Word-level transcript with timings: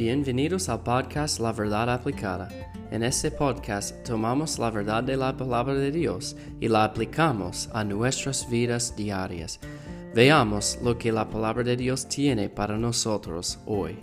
Bienvenidos 0.00 0.70
al 0.70 0.82
podcast 0.82 1.40
La 1.40 1.52
Verdad 1.52 1.90
Aplicada. 1.92 2.48
En 2.90 3.02
este 3.02 3.30
podcast 3.30 4.02
tomamos 4.02 4.58
la 4.58 4.70
verdad 4.70 5.04
de 5.04 5.14
la 5.14 5.36
palabra 5.36 5.74
de 5.74 5.90
Dios 5.90 6.36
y 6.58 6.68
la 6.68 6.84
aplicamos 6.84 7.68
a 7.74 7.84
nuestras 7.84 8.48
vidas 8.48 8.96
diarias. 8.96 9.60
Veamos 10.14 10.78
lo 10.82 10.96
que 10.96 11.12
la 11.12 11.28
palabra 11.28 11.64
de 11.64 11.76
Dios 11.76 12.08
tiene 12.08 12.48
para 12.48 12.78
nosotros 12.78 13.58
hoy. 13.66 13.98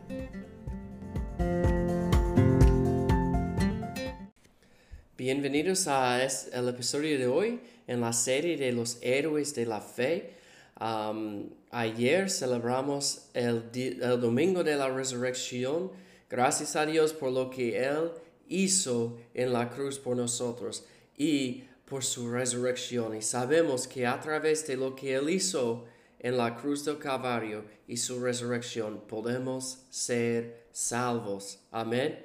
Bienvenidos 5.17 5.87
a 5.87 6.23
episodio 6.23 7.17
de 7.17 7.25
hoy 7.25 7.59
en 7.87 8.01
la 8.01 8.13
serie 8.13 8.55
de 8.55 8.71
los 8.71 8.99
héroes 9.01 9.55
de 9.55 9.65
la 9.65 9.81
fe. 9.81 10.36
Ayer 10.79 12.29
celebramos 12.29 13.29
el, 13.33 13.63
el, 13.73 14.21
domingo 14.21 14.63
de 14.63 14.75
la 14.75 14.89
resurrección. 14.89 15.91
Gracias 16.29 16.75
a 16.75 16.85
Dios 16.85 17.13
por 17.13 17.31
lo 17.31 17.49
que 17.49 17.83
Él 17.83 18.11
hizo 18.47 19.17
en 19.33 19.53
la 19.53 19.69
cruz 19.69 19.97
por 19.97 20.15
nosotros 20.15 20.85
y 21.17 21.63
por 21.85 22.03
su 22.03 22.29
resurrección. 22.29 23.15
Y 23.15 23.21
sabemos 23.21 23.87
que 23.87 24.05
a 24.05 24.19
través 24.19 24.67
de 24.67 24.77
lo 24.77 24.95
que 24.95 25.15
Él 25.15 25.29
hizo 25.29 25.85
en 26.19 26.37
la 26.37 26.55
cruz 26.55 26.85
del 26.85 26.97
Calvario 26.97 27.65
y 27.87 27.97
su 27.97 28.19
resurrección 28.19 29.01
podemos 29.07 29.85
ser 29.89 30.67
salvos. 30.71 31.59
Amén. 31.71 32.23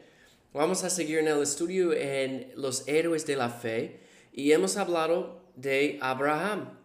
Vamos 0.53 0.85
a 0.85 0.91
seguir 0.91 1.19
en 1.19 1.29
el 1.29 1.43
estudio 1.43 1.93
en 1.95 2.53
los 2.57 2.87
héroes 2.87 3.25
de 3.27 3.37
la 3.37 3.49
fe 3.49 4.01
y 4.33 4.53
hemos 4.53 4.77
hablado 4.77 5.41
de 5.57 5.99
Abraham. 6.03 6.82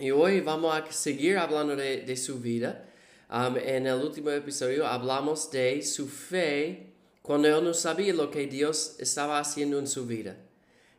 Y 0.00 0.12
hoy 0.12 0.40
vamos 0.40 0.74
a 0.74 0.90
seguir 0.90 1.36
hablando 1.36 1.76
de, 1.76 2.16
su 2.16 2.40
vida. 2.40 2.86
Um, 3.30 3.58
en 3.58 3.86
el 3.86 3.96
último 3.96 4.30
episodio 4.30 4.86
hablamos 4.86 5.50
de 5.50 5.82
su 5.82 6.08
fe 6.08 6.94
cuando 7.20 7.48
él 7.48 7.62
no 7.62 7.74
sabía 7.74 8.14
lo 8.14 8.30
que 8.30 8.46
Dios 8.46 8.96
estaba 8.98 9.38
haciendo 9.38 9.78
en 9.78 9.86
su 9.86 10.06
vida. 10.06 10.38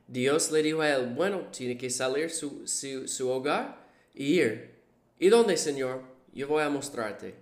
Dios 0.08 0.52
le 0.52 0.62
dijo 0.62 0.82
a 0.82 0.92
él, 0.92 1.14
bueno, 1.16 1.48
tiene 1.52 1.80
que 1.80 1.90
salir 1.90 2.30
su, 2.30 2.68
su, 2.68 3.28
hogar 3.28 3.88
y 4.14 4.40
ir. 4.40 4.70
¿Y 5.18 5.30
dónde, 5.30 5.58
Señor? 5.58 6.04
Yo 6.32 6.48
voy 6.48 6.62
a 6.62 6.70
mostrarte. 6.70 7.34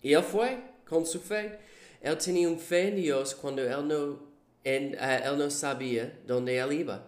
Y 0.00 0.14
él 0.14 0.22
fue 0.22 0.62
con 0.88 1.04
su 1.04 1.20
fe. 1.20 1.58
Él 2.00 2.16
tenía 2.16 2.48
un 2.48 2.58
fe 2.58 2.88
en 2.88 2.96
Dios 2.96 3.34
cuando 3.34 3.60
él 3.62 3.86
no, 3.86 4.18
en, 4.64 4.94
uh, 4.94 5.30
él 5.30 5.36
no 5.36 5.50
sabía 5.50 6.18
dónde 6.26 6.56
él 6.56 6.72
iba. 6.72 7.06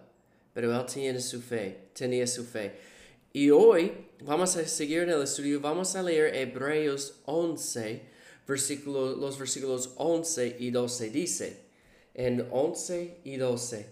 Pero 0.53 0.79
él 0.79 0.85
tenía 0.85 1.19
su 1.19 1.41
fe, 1.41 1.89
tenía 1.93 2.27
su 2.27 2.43
fe. 2.43 2.93
Y 3.35 3.51
hoy 3.51 3.91
vamos 4.23 4.55
a 4.55 4.65
seguir 4.65 5.01
en 5.01 5.09
el 5.09 5.21
estudio, 5.21 5.59
vamos 5.59 5.93
a 5.97 6.01
leer 6.01 6.33
Hebreos 6.33 7.19
11, 7.25 8.01
versículo, 8.47 9.13
los 9.17 9.37
versículos 9.37 9.91
11 9.97 10.55
y 10.57 10.71
12. 10.71 11.09
Dice, 11.09 11.65
en 12.13 12.47
11 12.49 13.19
y 13.25 13.35
12, 13.35 13.87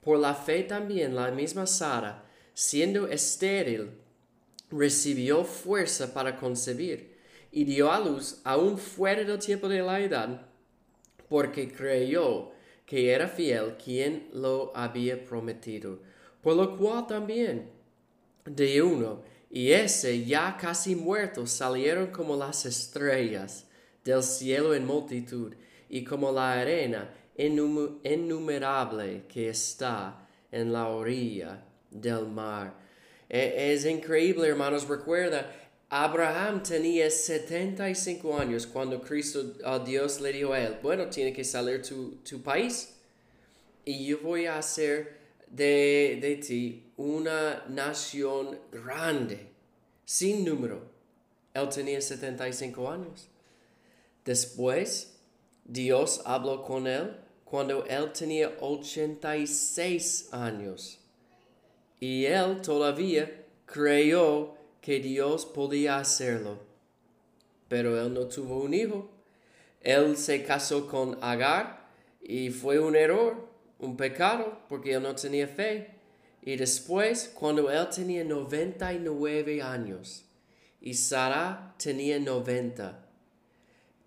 por 0.00 0.18
la 0.18 0.34
fe 0.34 0.64
también 0.64 1.14
la 1.14 1.30
misma 1.30 1.68
Sara, 1.68 2.28
siendo 2.52 3.06
estéril, 3.06 3.92
recibió 4.72 5.44
fuerza 5.44 6.12
para 6.12 6.36
concebir 6.36 7.16
y 7.52 7.62
dio 7.62 7.92
a 7.92 8.00
luz 8.00 8.40
aún 8.42 8.76
fuera 8.76 9.22
del 9.22 9.38
tiempo 9.38 9.68
de 9.68 9.82
la 9.82 10.00
edad, 10.00 10.48
porque 11.28 11.72
creyó 11.72 12.50
que 12.86 13.12
era 13.12 13.28
fiel 13.28 13.76
quien 13.76 14.30
lo 14.32 14.72
había 14.74 15.22
prometido, 15.22 16.00
por 16.42 16.56
lo 16.56 16.76
cual 16.76 17.06
también 17.06 17.83
de 18.44 18.82
uno, 18.82 19.22
y 19.50 19.72
ese 19.72 20.24
ya 20.24 20.56
casi 20.60 20.94
muerto 20.94 21.46
salieron 21.46 22.08
como 22.08 22.36
las 22.36 22.66
estrellas 22.66 23.64
del 24.04 24.22
cielo 24.22 24.74
en 24.74 24.86
multitud, 24.86 25.54
y 25.88 26.04
como 26.04 26.32
la 26.32 26.52
arena 26.60 27.10
innumerable 27.36 29.24
que 29.28 29.48
está 29.48 30.26
en 30.50 30.72
la 30.72 30.88
orilla 30.88 31.62
del 31.90 32.26
mar. 32.26 32.74
E, 33.28 33.72
es 33.72 33.84
increíble, 33.84 34.48
hermanos, 34.48 34.88
recuerda, 34.88 35.50
Abraham 35.88 36.62
tenía 36.62 37.10
75 37.10 38.38
años 38.38 38.66
cuando 38.66 39.00
Cristo, 39.00 39.54
a 39.64 39.78
Dios 39.78 40.20
le 40.20 40.32
dijo 40.32 40.52
a 40.52 40.60
él, 40.60 40.76
bueno, 40.82 41.06
tiene 41.06 41.32
que 41.32 41.44
salir 41.44 41.82
tu, 41.82 42.16
tu 42.28 42.42
país 42.42 42.94
y 43.84 44.06
yo 44.06 44.18
voy 44.20 44.46
a 44.46 44.58
hacer 44.58 45.23
de, 45.54 46.18
de 46.20 46.36
ti 46.36 46.92
una 46.96 47.64
nación 47.68 48.58
grande, 48.72 49.48
sin 50.04 50.44
número. 50.44 50.82
Él 51.52 51.68
tenía 51.68 52.00
75 52.00 52.90
años. 52.90 53.28
Después, 54.24 55.20
Dios 55.64 56.22
habló 56.24 56.62
con 56.62 56.86
él 56.86 57.16
cuando 57.44 57.84
él 57.86 58.12
tenía 58.12 58.52
86 58.60 60.28
años. 60.32 60.98
Y 62.00 62.24
él 62.24 62.60
todavía 62.60 63.44
creyó 63.66 64.54
que 64.80 64.98
Dios 64.98 65.46
podía 65.46 65.98
hacerlo. 65.98 66.58
Pero 67.68 68.00
él 68.00 68.12
no 68.12 68.26
tuvo 68.26 68.58
un 68.62 68.74
hijo. 68.74 69.08
Él 69.80 70.16
se 70.16 70.42
casó 70.42 70.88
con 70.88 71.18
Agar 71.22 71.88
y 72.20 72.50
fue 72.50 72.78
un 72.78 72.96
error 72.96 73.53
un 73.84 73.96
pecado 73.96 74.58
porque 74.68 74.94
él 74.94 75.02
no 75.02 75.14
tenía 75.14 75.46
fe. 75.46 75.90
Y 76.42 76.56
después, 76.56 77.32
cuando 77.34 77.70
él 77.70 77.88
tenía 77.88 78.24
99 78.24 79.62
años 79.62 80.24
y 80.80 80.94
Sara 80.94 81.74
tenía 81.78 82.18
90, 82.18 83.06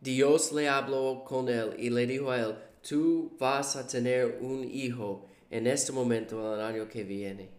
Dios 0.01 0.51
le 0.51 0.69
habló 0.69 1.23
con 1.25 1.49
él 1.49 1.73
y 1.77 1.89
le 1.89 2.05
dijo 2.05 2.29
a 2.29 2.39
él, 2.39 2.55
tú 2.87 3.35
vas 3.39 3.75
a 3.75 3.87
tener 3.87 4.37
un 4.41 4.63
hijo 4.63 5.25
en 5.49 5.65
este 5.65 5.91
momento, 5.91 6.53
en 6.53 6.59
el 6.59 6.65
año 6.65 6.87
que 6.87 7.03
viene. 7.03 7.49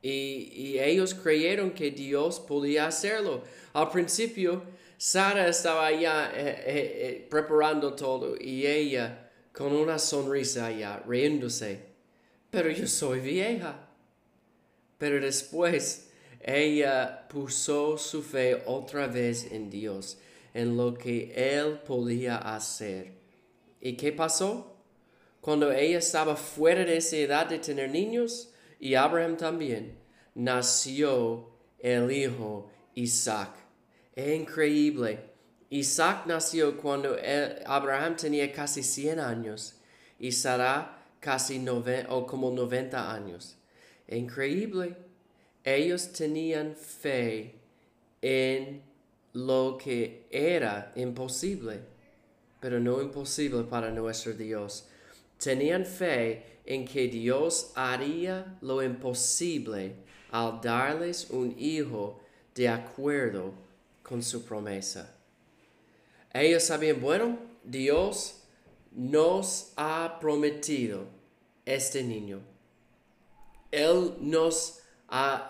Y, 0.00 0.78
ellos 0.78 1.14
creyeron 1.14 1.70
que 1.70 1.90
Dios 1.90 2.38
podía 2.38 2.86
hacerlo. 2.86 3.42
Al 3.72 3.90
principio, 3.90 4.62
Sara 4.98 5.48
estaba 5.48 5.90
ya 5.92 6.30
eh, 6.34 6.40
eh, 6.40 6.64
eh, 6.66 7.26
preparando 7.30 7.94
todo 7.94 8.36
y 8.38 8.66
ella 8.66 9.23
con 9.54 9.72
una 9.72 9.98
sonrisa 9.98 10.66
allá, 10.66 11.02
riéndose. 11.06 11.80
Pero 12.50 12.70
yo 12.70 12.86
soy 12.86 13.20
vieja. 13.20 13.88
Pero 14.98 15.20
después 15.20 16.10
ella 16.40 17.26
puso 17.28 17.96
su 17.96 18.22
fe 18.22 18.62
otra 18.66 19.06
vez 19.06 19.50
en 19.52 19.70
Dios, 19.70 20.18
en 20.52 20.76
lo 20.76 20.94
que 20.94 21.32
Él 21.34 21.78
podía 21.86 22.36
hacer. 22.36 23.12
¿Y 23.80 23.96
qué 23.96 24.12
pasó? 24.12 24.76
Cuando 25.40 25.70
ella 25.70 25.98
estaba 25.98 26.36
fuera 26.36 26.84
de 26.84 26.96
esa 26.96 27.16
edad 27.16 27.46
de 27.46 27.58
tener 27.58 27.90
niños, 27.90 28.50
y 28.80 28.94
Abraham 28.94 29.36
también, 29.36 29.96
nació 30.34 31.50
el 31.78 32.10
hijo 32.10 32.70
Isaac. 32.94 33.50
Increíble 34.16 35.33
Isaac 35.74 36.26
nació 36.26 36.76
cuando 36.76 37.16
Abraham 37.66 38.14
tenía 38.14 38.52
casi 38.52 38.84
100 38.84 39.18
años 39.18 39.74
y 40.20 40.30
Sara 40.30 41.04
casi 41.18 41.58
nove, 41.58 42.06
o 42.10 42.24
como 42.28 42.52
90 42.52 43.12
años. 43.12 43.56
Increíble. 44.06 44.94
Ellos 45.64 46.12
tenían 46.12 46.76
fe 46.76 47.56
en 48.22 48.82
lo 49.32 49.76
que 49.76 50.28
era 50.30 50.92
imposible, 50.94 51.80
pero 52.60 52.78
no 52.78 53.02
imposible 53.02 53.64
para 53.64 53.90
nuestro 53.90 54.32
Dios. 54.32 54.86
Tenían 55.42 55.84
fe 55.84 56.60
en 56.64 56.84
que 56.84 57.08
Dios 57.08 57.72
haría 57.74 58.58
lo 58.60 58.80
imposible 58.80 59.96
al 60.30 60.60
darles 60.60 61.30
un 61.30 61.52
hijo 61.58 62.20
de 62.54 62.68
acuerdo 62.68 63.54
con 64.04 64.22
su 64.22 64.44
promesa. 64.44 65.14
Ellos 66.34 66.64
sabían, 66.64 67.00
bueno, 67.00 67.38
Dios 67.62 68.40
nos 68.90 69.72
ha 69.76 70.18
prometido 70.20 71.04
este 71.64 72.02
niño. 72.02 72.40
Él 73.70 74.14
nos, 74.20 74.80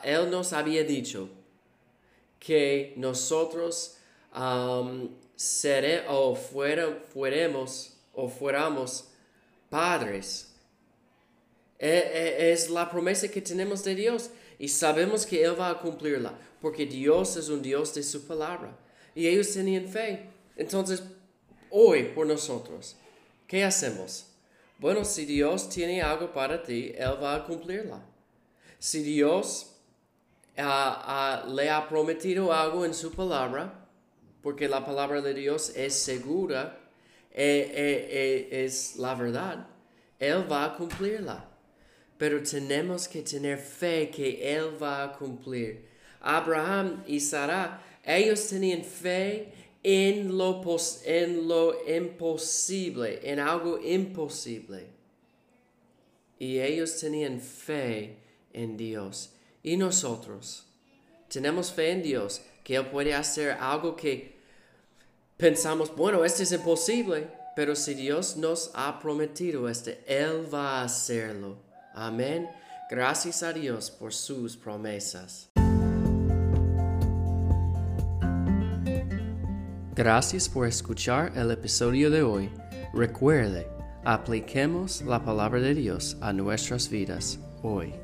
él 0.03 0.31
nos 0.31 0.53
había 0.53 0.85
dicho 0.85 1.29
que 2.39 2.93
nosotros 2.97 3.97
um, 4.35 5.09
o 6.09 6.35
fuera, 6.35 7.03
fuéramos 7.13 7.97
o 8.13 8.29
fuéramos 8.29 9.09
padres. 9.71 10.53
E, 11.79 11.89
e, 11.89 12.53
es 12.53 12.71
la 12.71 12.91
promesa 12.91 13.29
que 13.29 13.41
tenemos 13.41 13.83
de 13.85 13.95
Dios 13.95 14.31
y 14.59 14.69
sabemos 14.69 15.27
que 15.27 15.43
Él 15.43 15.59
va 15.59 15.71
a 15.71 15.81
cumplirla 15.81 16.39
porque 16.61 16.87
Dios 16.87 17.37
es 17.37 17.49
un 17.49 17.61
Dios 17.63 17.95
de 17.95 18.03
su 18.03 18.27
palabra. 18.27 18.77
Y 19.15 19.27
ellos 19.27 19.53
tenían 19.53 19.87
fe. 19.89 20.34
Entonces, 20.57 21.03
hoy 21.71 22.05
por 22.15 22.27
nosotros, 22.27 22.97
¿qué 23.47 23.65
hacemos? 23.65 24.27
Bueno, 24.79 25.05
si 25.05 25.25
Dios 25.25 25.69
tiene 25.69 26.03
algo 26.03 26.33
para 26.33 26.63
ti, 26.63 26.93
Él 26.97 27.23
va 27.23 27.37
a 27.37 27.45
cumplirla. 27.45 28.03
Si 28.79 29.03
Dios 29.03 29.77
ah, 30.59 31.43
ah, 31.45 31.49
le 31.49 31.71
ha 31.71 31.89
prometido 31.89 32.53
algo 32.53 32.85
en 32.85 32.95
su 32.95 33.13
palabra, 33.13 33.87
porque 34.43 34.69
la 34.69 34.85
palabra 34.85 35.21
de 35.21 35.35
Dios 35.35 35.73
es 35.75 35.95
segura, 35.95 36.79
eh, 37.31 38.49
es 38.51 38.97
la 38.97 39.15
verdad, 39.15 39.67
Él 40.19 40.51
va 40.51 40.67
a 40.67 40.77
cumplirla. 40.77 41.49
Pero 42.19 42.43
tenemos 42.43 43.09
que 43.09 43.23
tener 43.23 43.59
fe 43.59 44.11
que 44.11 44.55
Él 44.55 44.81
va 44.81 45.03
a 45.03 45.13
cumplir. 45.13 45.89
Abraham 46.21 47.03
y 47.07 47.21
Sara, 47.21 47.83
ellos 48.05 48.47
tenían 48.49 48.85
fe 48.85 49.53
en 49.85 50.37
lo, 50.37 50.63
en 51.05 51.47
lo 51.47 51.77
imposible, 51.87 53.21
en 53.23 53.39
algo 53.39 53.79
imposible. 53.79 54.87
Y 56.39 56.59
ellos 56.59 56.99
tenían 56.99 57.39
fe 57.39 58.17
en 58.53 58.77
Dios. 58.77 59.35
Y 59.63 59.77
nosotros 59.77 60.67
tenemos 61.29 61.71
fe 61.71 61.91
en 61.91 62.03
Dios, 62.03 62.41
que 62.65 62.77
Él 62.77 62.87
puede 62.87 63.15
hacer 63.15 63.53
algo 63.53 63.95
que 63.95 64.39
pensamos, 65.37 65.95
bueno, 65.95 66.25
esto 66.25 66.43
es 66.43 66.53
imposible, 66.53 67.29
pero 67.55 67.77
si 67.77 67.95
Dios 67.95 68.37
nos 68.37 68.71
ha 68.75 68.99
prometido 68.99 69.69
esto, 69.69 69.91
Él 70.07 70.53
va 70.53 70.81
a 70.81 70.85
hacerlo. 70.85 71.59
Amén. 71.93 72.49
Gracias 72.91 73.43
a 73.43 73.53
Dios 73.53 73.91
por 73.91 74.13
sus 74.13 74.57
promesas. 74.57 75.54
Gracias 79.95 80.49
por 80.49 80.67
escuchar 80.67 81.31
el 81.37 81.53
episodio 81.53 82.11
de 82.11 82.25
hoy. 82.25 82.51
Recuerde, 82.93 83.69
apliquemos 84.05 85.03
la 85.03 85.25
palabra 85.25 85.61
de 85.61 85.73
Dios 85.73 86.17
a 86.21 86.33
nuestras 86.33 86.91
vidas 86.91 87.39
hoy. 87.63 87.95